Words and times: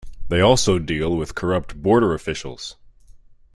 They 0.29 0.41
also 0.41 0.79
deal 0.79 1.15
with 1.15 1.35
corrupt 1.35 1.79
border 1.79 2.15
officials. 2.15 2.75